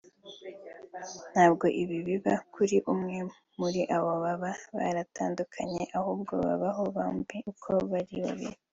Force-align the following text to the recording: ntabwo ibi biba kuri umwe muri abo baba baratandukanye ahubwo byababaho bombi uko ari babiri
ntabwo 1.31 1.65
ibi 1.81 1.97
biba 2.07 2.33
kuri 2.53 2.77
umwe 2.93 3.17
muri 3.59 3.81
abo 3.95 4.11
baba 4.23 4.51
baratandukanye 4.77 5.81
ahubwo 5.97 6.31
byababaho 6.41 6.83
bombi 6.95 7.37
uko 7.51 7.65
ari 8.01 8.17
babiri 8.25 8.57